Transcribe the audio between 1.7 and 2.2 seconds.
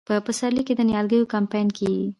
کیږي.